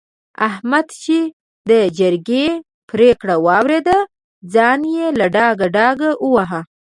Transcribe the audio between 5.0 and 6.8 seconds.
له ډاګه ډاګه وواهه.